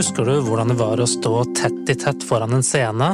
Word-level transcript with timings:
Husker 0.00 0.24
du 0.24 0.38
hvordan 0.46 0.70
det 0.70 0.78
var 0.78 1.00
å 1.02 1.08
stå 1.08 1.42
tett 1.58 1.90
i 1.92 1.96
tett 1.98 2.22
foran 2.24 2.54
en 2.56 2.64
scene, 2.64 3.10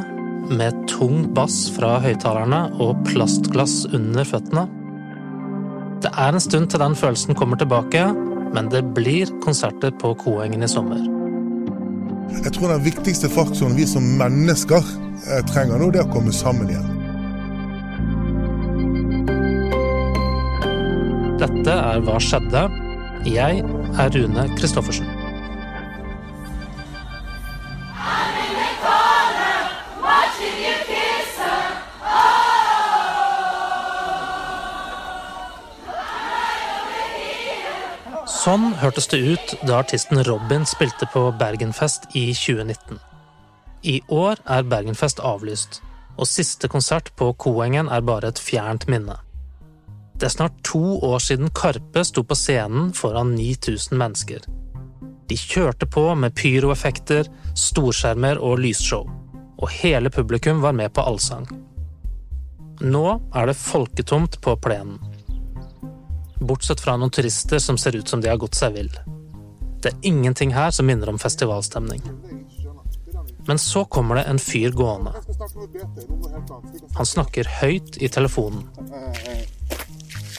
med 0.46 0.84
tung 0.86 1.24
bass 1.34 1.64
fra 1.74 1.96
høyttalerne 2.04 2.60
og 2.78 3.00
plastglass 3.08 3.80
under 3.96 4.28
føttene? 4.28 4.66
Det 6.04 6.12
er 6.12 6.36
en 6.36 6.44
stund 6.44 6.70
til 6.70 6.82
den 6.84 6.94
følelsen 6.94 7.34
kommer 7.34 7.58
tilbake, 7.58 8.04
men 8.54 8.70
det 8.70 8.84
blir 8.94 9.32
konserter 9.42 9.90
på 9.98 10.12
Koengen 10.20 10.62
i 10.62 10.70
sommer. 10.70 11.02
Jeg 12.36 12.54
tror 12.54 12.70
den 12.70 12.84
viktigste 12.86 13.32
faktoren 13.32 13.74
vi 13.78 13.86
som 13.88 14.06
mennesker 14.20 14.78
eh, 14.78 15.42
trenger 15.50 15.80
nå, 15.80 15.90
det 15.90 16.04
er 16.04 16.06
å 16.06 16.14
komme 16.14 16.34
sammen 16.34 16.70
igjen. 16.70 16.92
Dette 21.42 21.72
er 21.74 22.04
Hva 22.06 22.20
skjedde? 22.22 22.68
Jeg 23.24 23.62
er 23.98 24.10
Rune 24.14 24.44
Christoffersen. 24.58 25.08
Sånn 38.46 38.76
hørtes 38.78 39.08
det 39.10 39.18
ut 39.26 39.54
da 39.66 39.80
artisten 39.80 40.20
Robin 40.28 40.62
spilte 40.70 41.08
på 41.10 41.24
Bergenfest 41.34 42.12
i 42.14 42.28
2019. 42.30 43.00
I 43.82 43.96
år 44.06 44.38
er 44.46 44.68
Bergenfest 44.70 45.18
avlyst, 45.18 45.80
og 46.14 46.30
siste 46.30 46.70
konsert 46.70 47.10
på 47.18 47.32
Koengen 47.34 47.90
er 47.90 48.06
bare 48.06 48.30
et 48.30 48.38
fjernt 48.38 48.86
minne. 48.86 49.18
Det 50.16 50.28
er 50.28 50.32
snart 50.32 50.60
to 50.64 50.98
år 51.04 51.18
siden 51.20 51.52
Karpe 51.54 52.04
sto 52.04 52.24
på 52.24 52.36
scenen 52.38 52.92
foran 52.96 53.34
9000 53.36 53.98
mennesker. 53.98 54.46
De 55.28 55.36
kjørte 55.36 55.88
på 55.90 56.06
med 56.14 56.36
pyroeffekter, 56.38 57.28
storskjermer 57.58 58.40
og 58.40 58.60
lysshow, 58.62 59.10
og 59.58 59.74
hele 59.80 60.10
publikum 60.10 60.62
var 60.64 60.76
med 60.76 60.94
på 60.94 61.04
allsang. 61.04 61.48
Nå 62.80 63.04
er 63.34 63.50
det 63.50 63.58
folketomt 63.60 64.40
på 64.44 64.56
plenen 64.62 65.00
bortsett 66.40 66.80
fra 66.80 66.96
noen 66.96 67.10
turister 67.10 67.58
som 67.58 67.78
ser 67.78 67.96
ut 67.96 68.08
som 68.08 68.20
de 68.20 68.28
har 68.28 68.40
gått 68.40 68.54
seg 68.54 68.74
vill. 68.76 68.92
Det 69.82 69.92
er 69.92 70.08
ingenting 70.08 70.54
her 70.54 70.70
som 70.70 70.86
minner 70.88 71.08
om 71.12 71.18
festivalstemning. 71.18 72.02
Men 73.46 73.58
så 73.62 73.84
kommer 73.84 74.18
det 74.18 74.24
en 74.26 74.40
fyr 74.42 74.74
gående. 74.74 75.12
Han 76.96 77.06
snakker 77.06 77.50
høyt 77.60 78.00
i 78.02 78.08
telefonen. 78.08 78.66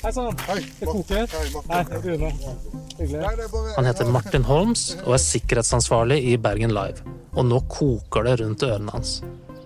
Hei 0.07 0.13
sann. 0.13 0.35
Det 0.79 0.85
koker. 0.85 1.27
Hei, 1.67 1.85
Rune. 2.03 2.31
Hyggelig. 2.97 3.25
Han 3.75 3.85
heter 3.85 4.05
Martin 4.05 4.45
Holms 4.47 4.83
og 5.01 5.17
er 5.17 5.19
sikkerhetsansvarlig 5.19 6.21
i 6.31 6.37
Bergen 6.39 6.71
Live. 6.71 7.03
Og 7.35 7.43
nå 7.49 7.59
koker 7.67 8.23
det 8.23 8.37
rundt 8.39 8.63
ørene 8.63 8.93
hans. 8.95 9.17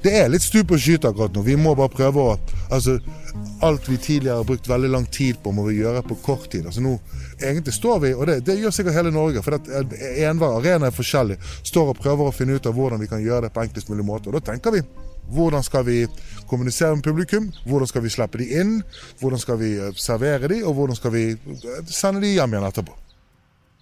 Det 0.02 0.16
er 0.18 0.32
litt 0.34 0.42
stup 0.42 0.74
og 0.74 0.82
skyt 0.82 1.06
akkurat 1.06 1.38
nå. 1.38 1.44
Vi 1.46 1.60
må 1.62 1.76
bare 1.78 1.94
prøve 1.94 2.24
å 2.24 2.34
altså, 2.74 2.98
Alt 3.62 3.86
vi 3.86 4.00
tidligere 4.02 4.40
har 4.40 4.48
brukt 4.50 4.66
veldig 4.66 4.90
lang 4.90 5.06
tid 5.14 5.38
på, 5.44 5.54
må 5.54 5.68
vi 5.68 5.78
gjøre 5.78 6.02
på 6.10 6.18
kort 6.26 6.50
tid. 6.50 6.66
Altså 6.66 6.82
nå, 6.82 6.96
Egentlig 7.38 7.76
står 7.78 8.02
vi, 8.02 8.14
og 8.18 8.26
det, 8.26 8.40
det 8.50 8.58
gjør 8.58 8.74
sikkert 8.74 8.98
hele 8.98 9.14
Norge, 9.14 9.46
for 9.46 9.60
enhver 9.62 10.58
arena 10.58 10.90
er 10.90 10.98
forskjellig, 10.98 11.38
står 11.70 11.94
og 11.94 12.02
prøver 12.02 12.32
å 12.32 12.34
finne 12.34 12.58
ut 12.58 12.66
av 12.66 12.74
hvordan 12.74 13.06
vi 13.06 13.12
kan 13.14 13.22
gjøre 13.22 13.46
det 13.46 13.54
på 13.54 13.62
enklest 13.62 13.94
mulig 13.94 14.08
måte. 14.10 14.34
Og 14.34 14.40
da 14.40 14.44
tenker 14.50 14.74
vi 14.74 14.82
hvordan 15.30 15.64
skal 15.64 15.86
vi 15.86 16.08
kommunisere 16.48 16.96
med 16.96 17.04
publikum? 17.04 17.52
Hvordan 17.66 17.88
skal 17.88 18.02
vi 18.02 18.10
slippe 18.10 18.42
de 18.42 18.48
inn? 18.60 18.82
Hvordan 19.22 19.40
skal 19.40 19.60
vi 19.62 19.76
eh, 19.78 19.94
servere 19.96 20.48
de, 20.52 20.64
og 20.64 20.76
hvordan 20.76 20.98
skal 20.98 21.14
vi 21.16 21.24
eh, 21.32 21.86
sende 21.88 22.24
de 22.24 22.34
hjem 22.34 22.56
igjen 22.56 22.68
etterpå? 22.68 22.98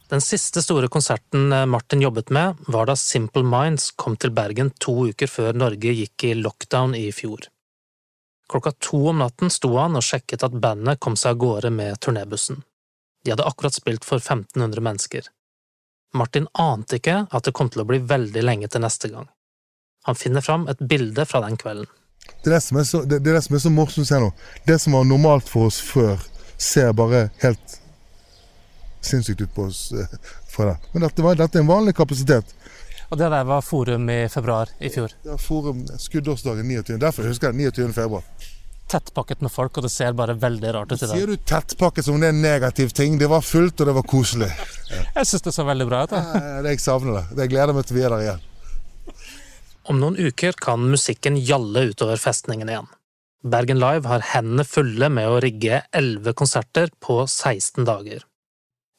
Den 0.10 0.22
siste 0.26 0.62
store 0.66 0.90
konserten 0.90 1.54
eh, 1.54 1.66
Martin 1.66 2.02
jobbet 2.02 2.30
med, 2.30 2.62
var 2.68 2.90
da 2.90 2.96
Simple 2.98 3.44
Minds 3.46 3.92
kom 3.92 4.18
til 4.18 4.34
Bergen 4.36 4.72
to 4.82 5.10
uker 5.10 5.30
før 5.30 5.58
Norge 5.58 5.94
gikk 5.94 6.28
i 6.30 6.36
lockdown 6.38 6.96
i 6.98 7.10
fjor. 7.14 7.50
Klokka 8.50 8.74
to 8.82 9.04
om 9.12 9.20
natten 9.22 9.54
sto 9.54 9.76
han 9.78 9.98
og 9.98 10.06
sjekket 10.06 10.46
at 10.46 10.58
bandet 10.62 11.02
kom 11.02 11.18
seg 11.18 11.36
av 11.36 11.42
gårde 11.44 11.70
med 11.74 12.00
turnébussen. 12.02 12.64
De 13.26 13.34
hadde 13.34 13.46
akkurat 13.46 13.76
spilt 13.76 14.06
for 14.08 14.18
1500 14.18 14.82
mennesker. 14.82 15.28
Martin 16.14 16.48
ante 16.58 16.98
ikke 16.98 17.28
at 17.30 17.46
det 17.46 17.54
kom 17.54 17.70
til 17.70 17.84
å 17.84 17.90
bli 17.90 18.00
veldig 18.02 18.42
lenge 18.42 18.70
til 18.72 18.82
neste 18.82 19.12
gang. 19.14 19.30
Han 20.10 20.18
finner 20.18 20.42
fram 20.42 20.66
et 20.72 20.80
bilde 20.82 21.26
fra 21.30 21.44
den 21.46 21.58
kvelden. 21.62 21.86
Det 22.42 22.50
er 22.50 22.56
det 22.56 22.64
som 22.66 22.78
er 22.82 22.86
så, 22.88 23.02
det, 23.06 23.20
det 23.22 23.30
er 23.30 23.38
det 23.38 23.44
som 23.46 23.56
er 23.56 23.62
så 23.62 23.70
morsomt 23.74 24.08
å 24.08 24.10
se 24.10 24.22
nå. 24.24 24.30
Det 24.66 24.78
som 24.82 24.96
var 24.98 25.06
normalt 25.06 25.50
for 25.50 25.70
oss 25.70 25.78
før, 25.86 26.24
ser 26.58 26.96
bare 26.98 27.28
helt 27.44 27.76
sinnssykt 29.06 29.44
ut 29.46 29.54
på 29.54 29.68
oss 29.70 29.92
eh, 29.94 30.18
for 30.50 30.72
det. 30.72 30.78
Men 30.96 31.06
dette, 31.06 31.22
var, 31.22 31.38
dette 31.38 31.60
er 31.60 31.62
en 31.62 31.70
vanlig 31.70 31.94
kapasitet. 32.00 32.56
Og 33.10 33.22
det 33.22 33.30
der 33.30 33.46
var 33.52 33.62
Forum 33.66 34.10
i 34.10 34.18
februar 34.34 34.74
i 34.80 34.90
fjor? 34.94 35.14
Ja, 35.26 35.38
Forum 35.38 35.86
skuddårsdagen 35.98 36.66
29. 36.66 36.98
Derfor 37.06 37.30
husker 37.30 37.54
jeg 37.54 37.70
29. 37.70 37.94
februar. 37.94 38.26
Tettpakket 38.90 39.46
med 39.46 39.54
folk, 39.54 39.78
og 39.78 39.86
det 39.86 39.94
ser 39.94 40.18
bare 40.18 40.34
veldig 40.42 40.74
rart 40.74 40.92
ut 40.92 40.98
i 40.98 41.06
dag. 41.06 41.14
Sier 41.14 41.30
du 41.30 41.38
tettpakket 41.54 42.10
som 42.10 42.18
det 42.18 42.32
er 42.32 42.34
en 42.34 42.42
negativ 42.42 42.98
ting? 42.98 43.22
Det 43.22 43.30
var 43.30 43.46
fullt, 43.46 43.78
og 43.78 43.90
det 43.90 43.98
var 44.00 44.10
koselig. 44.10 44.50
Ja. 44.90 45.04
Jeg 45.20 45.30
syns 45.30 45.46
det 45.46 45.54
så 45.54 45.66
veldig 45.70 45.86
bra 45.90 46.06
ut. 46.06 46.18
Ja, 46.18 46.62
jeg 46.66 46.82
savner 46.82 47.20
det. 47.20 47.44
Jeg 47.44 47.54
gleder 47.54 47.78
meg 47.78 47.86
til 47.86 48.00
vi 48.00 48.06
er 48.10 48.16
der 48.16 48.26
igjen. 48.26 48.49
Om 49.90 49.98
noen 49.98 50.20
uker 50.22 50.54
kan 50.62 50.84
musikken 50.86 51.40
gjalle 51.42 51.88
utover 51.90 52.20
festningen 52.22 52.70
igjen. 52.70 52.90
Bergen 53.42 53.80
Live 53.82 54.06
har 54.12 54.26
hendene 54.36 54.66
fulle 54.68 55.08
med 55.10 55.26
å 55.26 55.40
rigge 55.42 55.80
elleve 55.96 56.36
konserter 56.38 56.92
på 57.02 57.24
16 57.26 57.88
dager. 57.88 58.22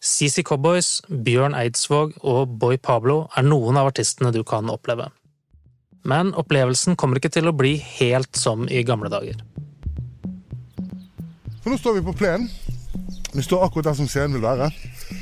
CC 0.02 0.42
Cowboys, 0.48 1.02
Bjørn 1.06 1.54
Eidsvåg 1.54 2.16
og 2.26 2.56
Boy 2.58 2.80
Pablo 2.80 3.28
er 3.36 3.46
noen 3.46 3.78
av 3.78 3.92
artistene 3.92 4.32
du 4.34 4.40
kan 4.42 4.72
oppleve. 4.72 5.10
Men 6.02 6.32
opplevelsen 6.40 6.96
kommer 6.98 7.20
ikke 7.20 7.34
til 7.36 7.50
å 7.50 7.54
bli 7.54 7.76
helt 8.00 8.34
som 8.40 8.64
i 8.66 8.82
gamle 8.82 9.12
dager. 9.12 9.44
For 11.60 11.70
nå 11.70 11.78
står 11.78 12.00
vi 12.00 12.06
på 12.08 12.16
plenen. 12.16 12.48
Vi 13.36 13.44
står 13.46 13.62
akkurat 13.62 13.92
der 13.92 14.00
som 14.00 14.08
scenen 14.10 14.40
vil 14.40 14.48
være. 14.48 14.72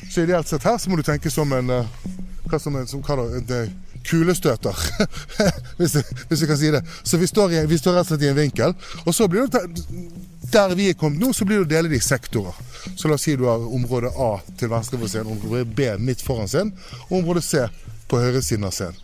Så 0.09 0.23
ideelt 0.23 0.49
sett 0.49 0.65
her 0.65 0.79
så 0.81 0.89
må 0.89 0.97
du 0.97 1.05
tenke 1.05 1.29
som 1.35 1.51
en 1.53 1.75
eh, 1.75 1.97
hva 2.49 2.59
som 2.63 2.77
en, 2.79 2.87
som, 2.89 3.03
hva 3.05 3.19
da, 3.19 3.27
en 3.37 3.45
kulestøter, 4.09 4.77
hvis, 5.79 5.95
jeg, 5.99 6.05
hvis, 6.29 6.41
jeg, 6.41 6.49
kan 6.49 6.59
si 6.59 6.73
det. 6.73 6.83
Så 7.03 7.21
vi 7.21 7.29
står, 7.29 7.53
i, 7.53 7.67
vi 7.69 7.79
står 7.79 7.99
rett 7.99 8.07
og 8.07 8.13
slett 8.15 8.25
i 8.27 8.31
en 8.33 8.39
vinkel. 8.39 8.75
Og 9.05 9.15
så 9.15 9.29
blir 9.29 9.47
det 9.47 9.65
der 10.53 10.75
vi 10.75 10.89
er 10.89 10.97
kommet 10.97 11.21
nå, 11.21 11.33
så 11.37 11.45
blir 11.45 11.61
det 11.61 11.67
å 11.67 11.71
dele 11.75 11.93
det 11.93 12.01
i 12.01 12.05
sektorer. 12.05 12.57
Så 12.97 13.09
la 13.09 13.19
oss 13.19 13.27
si 13.27 13.37
du 13.37 13.45
har 13.49 13.61
område 13.61 14.13
A 14.17 14.31
til 14.57 14.73
venstre 14.73 15.01
for 15.01 15.11
scenen, 15.11 15.35
område 15.37 15.69
B 15.69 15.91
midt 16.01 16.25
foran 16.25 16.49
scenen, 16.49 16.73
og 17.09 17.21
område 17.21 17.45
C 17.45 17.67
på 18.09 18.21
høyresiden 18.23 18.65
av 18.69 18.73
scenen. 18.73 18.97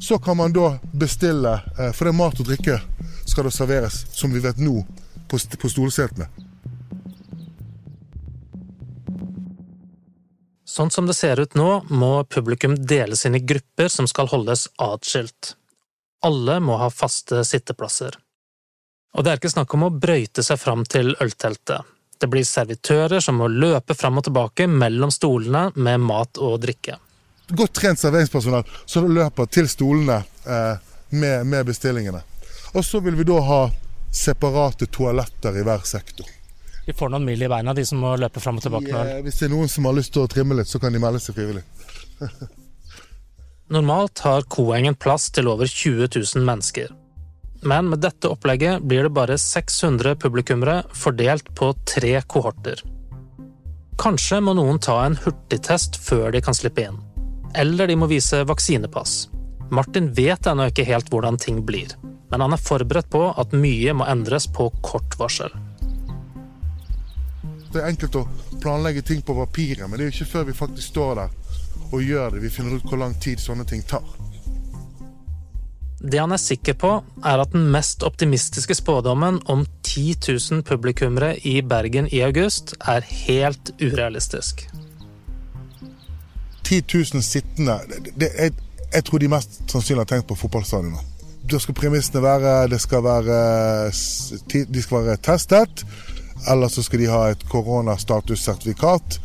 Så 0.00 0.18
kan 0.18 0.36
man 0.36 0.52
da 0.52 0.78
bestille, 0.92 1.58
eh, 1.78 1.92
for 1.92 2.08
det 2.08 2.12
er 2.14 2.20
mat 2.20 2.40
og 2.40 2.48
drikke 2.48 2.78
skal 3.28 3.44
det 3.46 3.52
serveres, 3.54 4.06
som 4.12 4.32
vi 4.32 4.40
vet 4.40 4.60
nå, 4.60 4.80
på, 5.28 5.38
på 5.38 5.68
stolsetene. 5.70 6.28
Sånn 10.70 10.90
som 10.94 11.06
det 11.06 11.16
ser 11.18 11.40
ut 11.42 11.54
nå, 11.58 11.70
må 11.90 12.24
publikum 12.30 12.76
deles 12.78 13.24
inn 13.26 13.34
i 13.34 13.42
grupper 13.42 13.88
som 13.90 14.06
skal 14.06 14.28
holdes 14.30 14.68
atskilt. 14.78 15.56
Alle 16.22 16.60
må 16.62 16.76
ha 16.78 16.86
faste 16.94 17.42
sitteplasser. 17.48 18.14
Og 19.18 19.24
det 19.26 19.32
er 19.32 19.40
ikke 19.40 19.50
snakk 19.50 19.74
om 19.74 19.88
å 19.88 19.90
brøyte 19.90 20.44
seg 20.46 20.60
fram 20.62 20.84
til 20.86 21.16
ølteltet. 21.18 21.88
Det 22.20 22.28
blir 22.30 22.46
servitører 22.46 23.18
som 23.24 23.40
må 23.42 23.48
løpe 23.50 23.96
fram 23.98 24.20
og 24.20 24.28
tilbake 24.28 24.68
mellom 24.70 25.10
stolene 25.10 25.72
med 25.74 26.04
mat 26.06 26.38
og 26.38 26.60
drikke. 26.62 27.00
Godt 27.50 27.74
trent 27.80 27.98
serveringspersonell 27.98 28.74
som 28.86 29.10
løper 29.10 29.50
til 29.50 29.66
stolene 29.72 30.20
eh, 30.46 30.90
med, 31.10 31.48
med, 31.50 31.66
bestillingene. 31.66 32.22
Og 32.78 32.84
så 32.86 33.02
vil 33.02 33.18
vi 33.18 33.26
da 33.26 33.40
ha 33.42 33.62
separate 34.14 34.86
toaletter 34.86 35.58
i 35.58 35.66
hver 35.66 35.82
sektor. 35.88 36.30
De 36.90 36.94
får 36.98 37.10
noen 37.12 37.22
mil 37.22 37.42
i 37.42 37.48
beina, 37.48 37.70
de 37.70 37.84
som 37.86 38.00
må 38.02 38.16
løpe 38.18 38.40
fram 38.42 38.56
og 38.58 38.64
tilbake? 38.64 38.90
Ja, 38.90 39.20
hvis 39.22 39.36
det 39.38 39.46
er 39.46 39.52
noen 39.52 39.68
som 39.70 39.86
har 39.86 39.94
lyst 39.94 40.10
til 40.16 40.24
å 40.24 40.30
trimme 40.30 40.56
litt, 40.58 40.66
så 40.66 40.80
kan 40.82 40.90
de 40.90 40.98
melde 40.98 41.20
seg 41.22 41.36
frivillig. 41.38 41.62
Normalt 43.70 44.18
har 44.26 44.48
Koengen 44.50 44.96
plass 44.98 45.28
til 45.30 45.46
over 45.52 45.70
20 45.70 46.08
000 46.16 46.42
mennesker. 46.48 46.90
Men 47.62 47.92
med 47.92 48.02
dette 48.02 48.26
opplegget 48.26 48.82
blir 48.82 49.06
det 49.06 49.14
bare 49.14 49.38
600 49.38 50.16
publikummere 50.18 50.80
fordelt 50.98 51.54
på 51.54 51.70
tre 51.86 52.16
kohorter. 52.26 52.82
Kanskje 54.02 54.40
må 54.42 54.56
noen 54.58 54.82
ta 54.82 54.98
en 55.04 55.14
hurtigtest 55.22 56.00
før 56.02 56.34
de 56.34 56.42
kan 56.42 56.58
slippe 56.58 56.88
inn. 56.88 56.98
Eller 57.54 57.86
de 57.86 58.00
må 58.00 58.10
vise 58.10 58.42
vaksinepass. 58.50 59.28
Martin 59.70 60.10
vet 60.18 60.50
ennå 60.50 60.66
ikke 60.72 60.90
helt 60.90 61.14
hvordan 61.14 61.38
ting 61.38 61.62
blir, 61.62 61.94
men 62.32 62.42
han 62.42 62.58
er 62.58 62.66
forberedt 62.66 63.14
på 63.14 63.28
at 63.38 63.54
mye 63.54 63.94
må 63.94 64.10
endres 64.10 64.50
på 64.50 64.72
kort 64.82 65.14
varsel. 65.20 65.54
Det 67.70 67.78
er 67.78 67.90
enkelt 67.90 68.18
å 68.18 68.24
planlegge 68.60 69.02
ting 69.06 69.22
på 69.22 69.36
papiret, 69.36 69.86
men 69.86 69.98
det 69.98 70.06
er 70.06 70.10
jo 70.10 70.16
ikke 70.18 70.32
før 70.32 70.48
vi 70.48 70.56
faktisk 70.58 70.88
står 70.90 71.14
der 71.20 71.36
og 71.90 72.02
gjør 72.02 72.34
det, 72.34 72.42
vi 72.42 72.50
finner 72.54 72.78
ut 72.78 72.86
hvor 72.86 73.00
lang 73.00 73.14
tid 73.22 73.42
sånne 73.42 73.66
ting 73.66 73.82
tar. 73.86 74.04
Det 76.00 76.16
han 76.16 76.32
er 76.32 76.40
sikker 76.40 76.76
på, 76.80 76.90
er 77.28 77.42
at 77.42 77.52
den 77.52 77.66
mest 77.74 78.02
optimistiske 78.06 78.74
spådommen 78.78 79.40
om 79.52 79.66
10 79.84 80.14
000 80.50 80.62
publikummere 80.64 81.34
i 81.44 81.60
Bergen 81.62 82.08
i 82.08 82.22
august 82.24 82.72
er 82.80 83.04
helt 83.26 83.74
urealistisk. 83.82 84.64
10 86.64 86.82
000 86.94 87.22
sittende 87.26 87.76
det, 87.88 88.14
det, 88.14 88.30
jeg, 88.38 88.52
jeg, 88.92 89.04
tror 89.04 89.18
de 89.18 89.28
mest 89.28 89.60
sannsynlig 89.68 90.06
har 90.06 90.10
tenkt 90.14 90.28
på 90.30 90.38
fotballstadioner. 90.38 91.04
Da 91.50 91.58
skal 91.58 91.74
premissene 91.74 92.22
være 92.22 92.54
det 92.70 92.80
skal 92.80 93.04
være, 93.04 93.38
de 94.70 94.82
skal 94.82 95.04
være 95.04 95.20
testet, 95.24 95.84
eller 96.48 96.68
så 96.72 96.82
skal 96.82 97.02
de 97.02 97.12
ha 97.12 97.22
et 97.30 97.46
koronastatussertifikat 97.48 99.20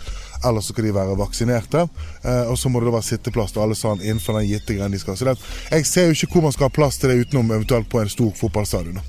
eller 0.46 0.62
så 0.62 0.74
skal 0.74 0.86
de 0.86 0.94
være 0.96 1.18
vaksinerte. 1.18 1.88
Eh, 2.24 2.44
og 2.52 2.58
så 2.60 2.70
må 2.70 2.80
det 2.80 2.90
da 2.90 2.96
være 2.98 3.10
sitteplass 3.10 3.56
til 3.56 3.64
alle 3.66 3.78
sammen 3.78 4.04
innenfor 4.06 4.38
den 4.40 4.50
gitte 4.50 4.78
greien 4.78 4.94
de 4.94 5.02
skal. 5.02 5.18
Så 5.18 5.28
det, 5.30 5.38
jeg 5.72 5.88
ser 5.90 6.10
jo 6.10 6.18
ikke 6.18 6.36
hvor 6.36 6.48
man 6.48 6.56
skal 6.56 6.70
ha 6.70 6.76
plass 6.76 7.00
til 7.02 7.12
det 7.12 7.24
utenom 7.24 7.54
eventuelt 7.56 7.90
på 7.90 8.02
en 8.02 8.12
stor 8.12 8.34
fotballstadion. 8.38 9.00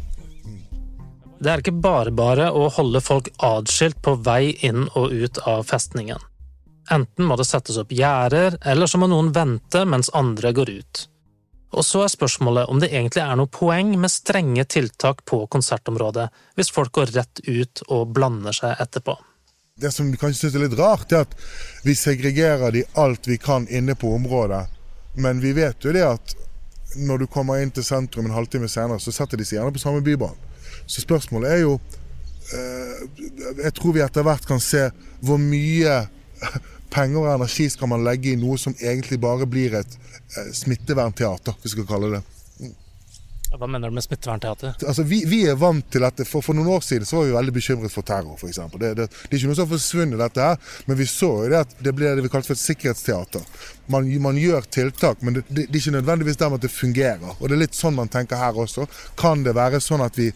Det 1.37 1.53
er 1.53 1.61
ikke 1.61 1.77
bare 1.85 2.15
bare 2.17 2.49
å 2.49 2.71
holde 2.73 3.03
folk 3.05 3.29
adskilt 3.45 4.01
på 4.03 4.17
vei 4.25 4.55
inn 4.65 4.87
og 4.97 5.13
ut 5.13 5.43
av 5.45 5.67
festningen. 5.69 6.23
Enten 6.91 7.27
må 7.27 7.37
det 7.37 7.49
settes 7.49 7.77
opp 7.83 7.93
gjerder, 7.93 8.57
eller 8.65 8.89
så 8.89 8.99
må 9.03 9.09
noen 9.11 9.33
vente 9.35 9.83
mens 9.85 10.09
andre 10.15 10.55
går 10.57 10.71
ut. 10.79 11.03
Og 11.77 11.85
så 11.85 12.07
er 12.07 12.13
spørsmålet 12.13 12.71
om 12.73 12.81
det 12.81 12.89
egentlig 12.93 13.21
er 13.23 13.37
noe 13.37 13.53
poeng 13.53 13.93
med 14.01 14.13
strenge 14.13 14.65
tiltak 14.65 15.25
på 15.29 15.43
konsertområdet, 15.53 16.31
hvis 16.57 16.73
folk 16.73 16.95
går 16.97 17.13
rett 17.19 17.43
ut 17.45 17.83
og 17.93 18.15
blander 18.17 18.57
seg 18.57 18.81
etterpå 18.81 19.19
det 19.77 19.93
som 19.93 20.09
kanskje 20.17 20.47
syns 20.47 20.55
er 20.57 20.65
litt 20.65 20.79
rart, 20.79 21.13
er 21.13 21.27
at 21.27 21.35
vi 21.85 21.95
segregerer 21.97 22.73
de 22.73 22.85
alt 22.97 23.29
vi 23.29 23.37
kan 23.41 23.67
inne 23.69 23.93
på 23.99 24.09
området. 24.17 24.63
Men 25.21 25.41
vi 25.43 25.53
vet 25.57 25.85
jo 25.85 25.93
det 25.93 26.05
at 26.07 26.37
når 26.97 27.25
du 27.25 27.27
kommer 27.29 27.61
inn 27.61 27.73
til 27.75 27.85
sentrum 27.85 28.29
en 28.29 28.37
halvtime 28.37 28.71
senere, 28.73 29.01
så 29.03 29.13
setter 29.13 29.37
de 29.37 29.45
seg 29.45 29.59
gjerne 29.59 29.75
på 29.75 29.83
samme 29.83 30.01
bybane. 30.05 30.55
Så 30.89 31.03
spørsmålet 31.05 31.51
er 31.51 31.61
jo 31.65 31.77
eh, 31.77 33.05
Jeg 33.65 33.73
tror 33.77 33.95
vi 33.97 34.03
etter 34.05 34.25
hvert 34.25 34.49
kan 34.49 34.61
se 34.63 34.89
hvor 35.25 35.41
mye 35.41 36.07
penger 36.97 37.23
og 37.23 37.35
energi 37.35 37.69
skal 37.73 37.93
man 37.93 38.07
legge 38.07 38.33
i 38.33 38.41
noe 38.41 38.57
som 38.61 38.75
egentlig 38.81 39.21
bare 39.21 39.49
blir 39.49 39.77
et 39.83 39.99
eh, 39.99 40.51
smittevernteater, 40.57 41.59
hvis 41.61 41.77
vi 41.77 41.83
skal 41.83 41.93
kalle 41.93 42.17
det. 42.17 42.25
Hva 43.57 43.69
mener 43.71 43.89
du 43.89 43.95
med 43.95 44.05
smittevernteater? 44.05 44.75
Altså, 44.85 45.05
vi, 45.07 45.23
vi, 45.29 45.39
er 45.49 45.57
vant 45.57 45.87
til 45.93 46.03
dette. 46.05 46.27
For, 46.29 46.45
for 46.45 46.57
noen 46.57 46.69
år 46.75 46.83
siden 46.85 47.09
så 47.09 47.21
var 47.21 47.29
vi 47.29 47.37
veldig 47.37 47.55
bekymret 47.57 47.95
for 47.95 48.05
terror, 48.07 48.35
f.eks. 48.37 48.59
Det, 48.75 48.91
det, 48.99 49.07
det 49.07 49.31
er 49.31 49.39
ikke 49.39 49.49
noe 49.49 49.57
som 49.57 49.65
har 49.65 49.71
forsvunnet, 49.71 50.19
dette 50.21 50.49
her. 50.49 50.75
Men 50.91 50.99
vi 50.99 51.07
så 51.09 51.31
jo 51.45 51.53
det 51.53 51.63
at 51.63 51.73
det 51.87 51.95
ble 51.97 52.11
det 52.19 52.27
vi 52.27 52.33
kalte 52.33 52.51
for 52.51 52.59
et 52.59 52.65
sikkerhetsteater. 52.65 53.47
Man, 53.95 54.11
man 54.27 54.41
gjør 54.41 54.67
tiltak, 54.77 55.23
men 55.25 55.39
det, 55.39 55.47
det, 55.49 55.69
er 55.71 55.81
ikke 55.81 55.97
nødvendigvis 55.97 56.41
dermed 56.43 56.61
at 56.61 56.67
det 56.67 56.75
fungerer. 56.75 57.33
Og 57.39 57.47
det 57.47 57.57
er 57.57 57.65
litt 57.65 57.79
sånn 57.79 57.97
man 57.97 58.13
tenker 58.13 58.43
her 58.43 58.61
også. 58.67 58.89
Kan 59.21 59.47
det 59.47 59.57
være 59.57 59.81
sånn 59.85 60.05
at 60.05 60.21
vi 60.21 60.33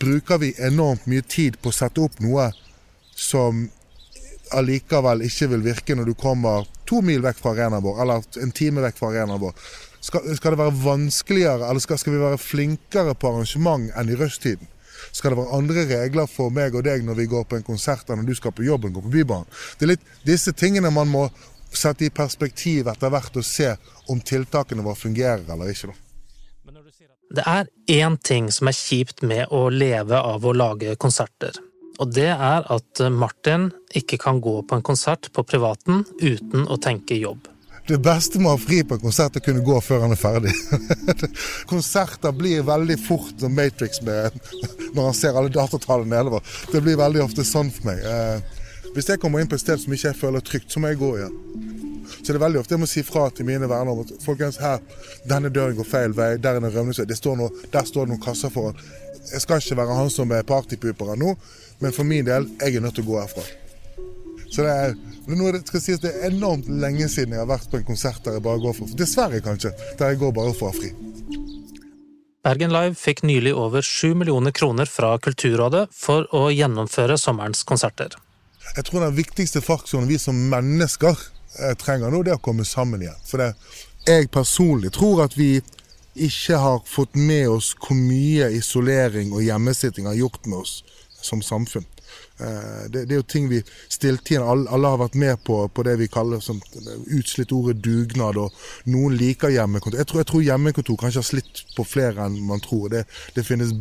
bruker 0.00 0.40
vi 0.40 0.54
enormt 0.62 1.10
mye 1.10 1.26
tid 1.26 1.60
på 1.60 1.72
å 1.72 1.78
sette 1.82 2.04
opp 2.06 2.22
noe 2.24 2.52
som 3.18 3.66
allikevel 4.58 5.24
ikke 5.26 5.48
vil 5.52 5.64
virke 5.64 5.96
når 5.96 6.10
du 6.10 6.14
kommer 6.18 6.68
to 6.88 7.00
mil 7.04 7.24
vekk 7.24 7.40
fra 7.40 7.54
arenaen 7.54 7.84
vår, 7.84 8.02
eller 8.04 8.42
en 8.42 8.54
time 8.54 8.84
vekk 8.84 9.00
fra 9.00 9.12
arenaen 9.12 9.42
vår 9.42 9.56
skal, 10.02 10.36
skal, 10.36 10.50
det 10.50 10.58
være 10.58 10.74
vanskeligere, 10.82 11.68
eller 11.70 11.80
skal, 11.80 11.98
skal, 11.98 12.12
vi 12.16 12.22
være 12.22 12.38
flinkere 12.42 13.14
på 13.14 13.30
arrangement 13.30 13.90
enn 13.94 14.10
i 14.10 14.18
rushtiden? 14.18 14.68
Skal 15.12 15.32
det 15.32 15.38
være 15.38 15.58
andre 15.58 15.84
regler 15.90 16.28
for 16.30 16.50
meg 16.54 16.74
og 16.78 16.84
deg 16.86 17.04
når 17.06 17.18
vi 17.18 17.28
går 17.30 17.46
på 17.48 17.58
en 17.58 17.66
konsert 17.66 18.10
enn 18.10 18.22
når 18.22 18.30
du 18.30 18.38
skal 18.38 18.54
på 18.54 18.66
jobb 18.66 18.86
og 18.88 18.98
går 18.98 19.06
på 19.06 19.14
Bybanen? 19.14 19.50
Det 19.78 19.86
er 19.86 19.92
litt 19.94 20.14
disse 20.26 20.54
tingene 20.58 20.90
man 20.94 21.10
må 21.10 21.26
sette 21.72 22.06
i 22.06 22.12
perspektiv 22.14 22.90
etter 22.90 23.12
hvert 23.12 23.36
og 23.38 23.46
se 23.46 23.72
om 24.12 24.20
tiltakene 24.20 24.84
våre 24.84 24.98
fungerer 24.98 25.46
eller 25.54 25.70
ikke. 25.72 25.94
Det 27.32 27.44
er 27.48 27.68
én 27.88 28.18
ting 28.20 28.50
som 28.52 28.68
er 28.68 28.76
kjipt 28.76 29.22
med 29.24 29.54
å 29.54 29.68
leve 29.72 30.18
av 30.18 30.44
å 30.44 30.52
lage 30.52 30.98
konserter. 31.00 31.56
Og 32.00 32.12
det 32.14 32.30
er 32.32 32.68
at 32.72 33.02
Martin 33.12 33.70
ikke 33.94 34.18
kan 34.20 34.40
gå 34.40 34.60
på 34.64 34.78
en 34.78 34.84
konsert 34.84 35.28
på 35.34 35.44
privaten 35.44 36.06
uten 36.22 36.68
å 36.70 36.78
tenke 36.80 37.18
jobb. 37.20 37.48
Det 37.88 37.98
beste 37.98 38.38
med 38.38 38.46
å 38.46 38.54
ha 38.54 38.60
fri 38.62 38.78
på 38.86 38.94
en 38.94 39.02
konsert 39.02 39.34
er 39.36 39.42
å 39.42 39.44
kunne 39.44 39.64
gå 39.66 39.76
før 39.82 40.04
han 40.04 40.14
er 40.14 40.20
ferdig. 40.20 40.52
Konserter 41.72 42.34
blir 42.36 42.62
veldig 42.66 42.96
fort 43.02 43.34
som 43.42 43.54
Matrix 43.58 43.98
med, 44.06 44.38
når 44.94 45.08
han 45.08 45.18
ser 45.18 45.38
alle 45.38 45.50
datatallene 45.52 46.14
nedover. 46.14 46.46
Det 46.70 46.82
blir 46.84 47.00
veldig 47.00 47.24
ofte 47.24 47.44
sånn 47.46 47.72
for 47.74 47.90
meg. 47.90 48.04
Eh, 48.06 48.60
hvis 48.94 49.10
jeg 49.10 49.18
kommer 49.18 49.42
inn 49.42 49.50
på 49.50 49.58
et 49.58 49.64
sted 49.64 49.82
som 49.82 49.94
ikke 49.96 50.12
jeg 50.12 50.20
føler 50.20 50.46
trygt, 50.46 50.70
så 50.70 50.82
må 50.82 50.92
jeg 50.92 51.00
gå 51.02 51.10
igjen. 51.18 51.36
Så 52.18 52.28
det 52.28 52.36
er 52.36 52.44
veldig 52.44 52.60
ofte 52.62 52.76
jeg 52.76 52.82
må 52.82 52.90
si 52.90 53.04
fra 53.06 53.28
til 53.34 53.48
mine 53.48 53.68
venner 53.70 53.92
om 53.92 54.02
at 54.04 54.12
folkens, 54.24 54.60
her, 54.62 54.82
denne 55.28 55.52
døren 55.54 55.78
går 55.78 55.88
feil 55.88 56.16
vei, 56.16 56.34
der 56.36 56.58
er 56.58 56.64
det 56.66 56.74
rømningsvei, 56.74 57.08
der 57.08 57.18
står 57.18 57.40
det 57.40 58.12
noen 58.12 58.22
kasser 58.22 58.52
foran. 58.52 58.78
Jeg 59.32 59.44
skal 59.44 59.62
ikke 59.62 59.78
være 59.78 59.96
han 59.96 60.10
som 60.12 60.32
er 60.34 60.46
partypuperen 60.46 61.20
nå, 61.22 61.34
men 61.82 61.94
for 61.94 62.08
min 62.08 62.26
del, 62.26 62.48
jeg 62.60 62.76
er 62.76 62.84
nødt 62.84 62.98
til 62.98 63.06
å 63.06 63.12
gå 63.12 63.20
herfra. 63.22 63.46
Så 64.52 64.66
det 64.66 64.72
er, 64.72 64.96
det 65.24 65.80
sies, 65.80 66.00
det 66.02 66.10
er 66.12 66.28
enormt 66.28 66.68
lenge 66.68 67.06
siden 67.08 67.32
jeg 67.32 67.40
har 67.40 67.48
vært 67.48 67.70
på 67.72 67.78
en 67.80 67.86
konsert 67.88 68.20
der 68.26 68.36
jeg 68.36 68.44
bare 68.44 68.60
går 68.60 68.76
for 68.76 68.98
Dessverre, 68.98 69.40
kanskje. 69.40 69.72
Der 69.98 70.12
jeg 70.12 70.20
går 70.20 70.34
bare 70.36 70.52
for 70.58 70.68
å 70.68 70.74
ha 70.74 70.76
fri. 70.76 70.92
Bergen 72.42 72.74
Live 72.74 72.98
fikk 72.98 73.22
nylig 73.22 73.54
over 73.54 73.86
7 73.86 74.16
millioner 74.18 74.52
kroner 74.52 74.90
fra 74.90 75.14
Kulturrådet 75.22 75.86
for 75.94 76.26
å 76.34 76.48
gjennomføre 76.52 77.16
sommerens 77.22 77.62
konserter. 77.64 78.18
Jeg 78.76 78.84
tror 78.88 79.06
den 79.06 79.16
viktigste 79.16 79.62
faktoren 79.64 80.08
vi 80.10 80.18
som 80.20 80.36
mennesker 80.50 81.16
trenger 81.80 82.12
nå, 82.12 82.22
det 82.26 82.36
å 82.38 82.42
komme 82.42 82.64
sammen 82.68 83.04
igjen. 83.04 83.22
For 83.28 83.42
det, 83.42 83.52
jeg 84.08 84.30
personlig 84.34 84.92
tror 84.96 85.24
at 85.26 85.36
vi 85.38 85.60
ikke 86.14 86.58
har 86.60 86.82
fått 86.84 87.14
med 87.16 87.48
oss 87.48 87.72
hvor 87.80 87.96
mye 87.96 88.50
isolering 88.56 89.32
og 89.32 89.44
hjemmesitting 89.44 90.08
har 90.10 90.18
gjort 90.18 90.46
med 90.46 90.58
oss 90.64 90.82
som 91.22 91.42
samfunn. 91.42 91.86
Eh, 92.42 92.90
det, 92.90 93.04
det, 93.04 93.14
er 93.14 93.20
jo 93.20 93.28
ting 93.28 93.48
vi 93.48 93.60
stilltiende 93.88 94.48
alle, 94.48 94.66
alle, 94.74 94.90
har 94.90 95.00
vært 95.04 95.16
med 95.20 95.42
på, 95.46 95.60
på 95.68 95.84
det 95.86 95.94
vi 96.00 96.10
kaller 96.12 96.42
som 96.44 96.60
utslitt 97.06 97.52
ordet 97.54 97.78
dugnad. 97.84 98.40
og 98.40 98.90
Noen 98.90 99.16
liker 99.16 99.52
hjemmekontor. 99.54 100.00
Jeg 100.00 100.10
tror, 100.10 100.22
jeg 100.22 100.30
tror 100.32 100.46
hjemmekontor 100.48 101.00
kanskje 101.00 101.22
har 101.22 101.30
slitt 101.30 101.64
på 101.76 101.86
flere 101.86 102.26
enn 102.26 102.40
man 102.48 102.62
tror. 102.64 102.88
Det, 102.92 103.04
det, 103.36 103.46
finnes 103.46 103.74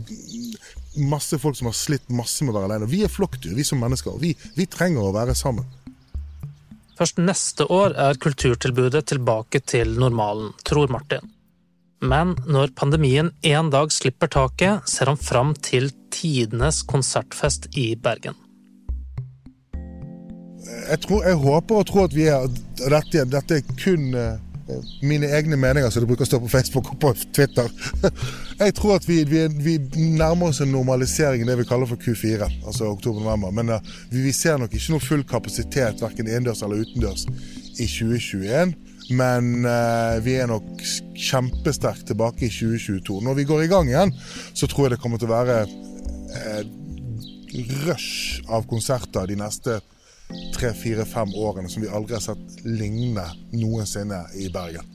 masse 0.95 1.39
folk 1.41 1.57
som 1.57 1.71
har 1.71 1.77
slitt 1.77 2.07
masse 2.13 2.45
med 2.45 2.53
å 2.53 2.59
være 2.59 2.71
alene. 2.71 2.91
Vi 2.91 3.03
er 3.05 3.11
flokkdyr, 3.11 3.55
vi 3.57 3.67
som 3.67 3.81
mennesker. 3.81 4.19
Vi, 4.21 4.35
vi 4.55 4.69
trenger 4.69 5.07
å 5.07 5.15
være 5.15 5.35
sammen. 5.37 5.67
Først 7.01 7.17
neste 7.17 7.65
år 7.65 7.95
er 7.97 8.17
kulturtilbudet 8.21 9.07
tilbake 9.09 9.57
til 9.65 9.95
normalen, 9.97 10.51
tror 10.61 10.91
Martin. 10.93 11.31
Men 11.97 12.35
når 12.45 12.75
pandemien 12.77 13.31
en 13.41 13.71
dag 13.73 13.89
slipper 13.89 14.29
taket, 14.29 14.85
ser 14.85 15.09
han 15.09 15.17
fram 15.17 15.55
til 15.65 15.89
tidenes 16.13 16.83
konsertfest 16.85 17.65
i 17.73 17.95
Bergen. 17.97 18.37
Jeg, 20.91 20.99
tror, 21.07 21.25
jeg 21.25 21.41
håper 21.41 21.81
og 21.81 21.89
tror 21.89 22.05
at 22.05 22.13
vi 22.13 22.29
er 22.29 22.45
Dette, 22.81 23.25
dette 23.33 23.57
er 23.57 23.73
kun 23.81 24.13
uh, 24.13 24.37
mine 25.01 25.29
egne 25.37 25.57
meninger, 25.59 25.89
som 25.89 26.03
det 26.03 26.09
bruker 26.09 26.25
å 26.25 26.29
stå 26.29 26.39
på 26.43 26.51
Facebook 26.51 26.91
og 26.93 26.99
på 27.01 27.11
Twitter. 27.35 27.69
Jeg 28.61 28.75
tror 28.77 28.97
at 28.99 29.07
vi, 29.09 29.21
vi, 29.27 29.45
vi 29.51 29.75
nærmer 30.17 30.51
oss 30.51 30.61
en 30.63 30.71
normalisering 30.73 31.43
i 31.43 31.49
det 31.49 31.57
vi 31.61 31.67
kaller 31.69 31.89
for 31.89 32.01
Q4, 32.01 32.47
altså 32.65 32.91
oktober-november. 32.91 33.53
Men 33.57 33.73
uh, 33.75 33.91
vi, 34.13 34.31
ser 34.35 34.61
nok 34.61 34.73
ikke 34.77 34.95
noe 34.95 35.03
full 35.03 35.25
kapasitet, 35.27 36.03
verken 36.03 36.29
innendørs 36.29 36.63
eller 36.65 36.83
utendørs, 36.85 37.27
i 37.77 37.87
2021. 37.87 38.75
Men 39.17 39.65
uh, 39.65 40.19
vi 40.23 40.37
er 40.39 40.51
nok 40.51 40.67
kjempesterkt 41.17 42.07
tilbake 42.11 42.47
i 42.47 42.53
2022. 42.53 43.21
Når 43.25 43.39
vi 43.41 43.47
går 43.49 43.65
i 43.65 43.71
gang 43.71 43.89
igjen, 43.89 44.13
så 44.53 44.69
tror 44.69 44.87
jeg 44.87 44.95
det 44.95 45.01
kommer 45.03 45.21
til 45.21 45.31
å 45.31 45.35
være 45.35 45.63
uh, 45.65 46.61
rush 47.87 48.45
av 48.47 48.69
konserter 48.69 49.27
de 49.27 49.39
neste 49.41 49.81
tre-fire-fem 50.61 51.35
årene 51.35 51.69
som 51.69 51.83
vi 51.83 51.89
aldri 51.89 52.15
har 52.17 52.23
sett 52.23 52.65
lignende 52.65 53.27
noensinne 53.57 54.23
i 54.37 54.49
Bergen. 54.53 54.85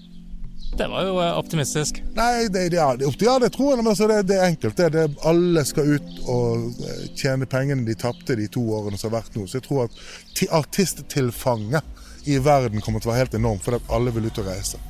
Det 0.77 0.89
var 0.89 1.07
jo 1.07 1.21
eh, 1.23 1.39
optimistisk. 1.39 2.03
Nei, 2.15 2.49
det, 2.53 2.69
ja, 2.75 2.97
det, 2.97 3.09
ja, 3.21 3.39
det 3.39 3.51
tror 3.55 3.73
jeg. 3.73 3.81
Men 3.81 3.91
altså, 3.93 4.09
det, 4.11 4.23
det, 4.29 4.37
er 4.37 4.51
enkelt. 4.51 4.77
Det, 4.77 5.05
alle 5.25 5.65
skal 5.65 5.95
ut 5.97 6.11
og 6.29 6.83
tjene 7.17 7.49
pengene 7.49 7.87
de 7.87 7.97
tapte 7.99 8.37
de 8.37 8.49
to 8.53 8.65
årene 8.77 8.99
som 9.01 9.11
har 9.11 9.23
vært 9.23 9.39
nå. 9.39 9.47
Så 9.47 9.61
jeg 9.61 9.67
tror 9.69 9.87
at 9.87 10.43
artisttilfanget 10.61 12.27
i 12.27 12.39
verden 12.43 12.83
kommer 12.83 13.01
til 13.01 13.11
å 13.11 13.15
være 13.15 13.25
helt 13.25 13.39
enorm, 13.39 13.63
fordi 13.63 13.81
alle 13.95 14.13
vil 14.13 14.29
ut 14.29 14.43
og 14.43 14.51
reise. 14.51 14.83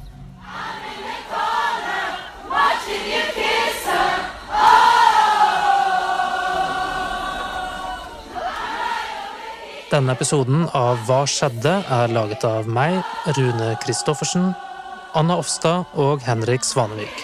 Denne 9.91 10.17
episoden 10.17 10.67
av 10.75 11.03
Hva 11.07 11.21
skjedde? 11.31 11.73
er 11.99 12.11
laget 12.11 12.45
av 12.45 12.67
meg, 12.67 12.99
Rune 13.37 13.75
Christoffersen, 13.85 14.49
Anna 15.15 15.37
Offstad 15.39 15.93
og 15.95 16.25
Henrik 16.27 16.67
Svanevik. 16.67 17.23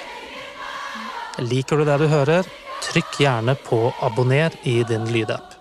Liker 1.42 1.82
du 1.82 1.88
det 1.88 1.98
du 2.04 2.06
hører? 2.12 2.46
Trykk 2.86 3.18
gjerne 3.24 3.56
på 3.66 3.88
abonner 4.02 4.54
i 4.62 4.82
din 4.86 5.10
lydapp 5.10 5.58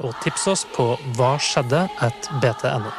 og 0.00 0.16
tips 0.24 0.46
oss 0.48 0.66
på 0.74 0.94
hva 1.16 1.34
skjedde 1.40 1.84
at 2.04 2.28
bt.no. 2.40 2.92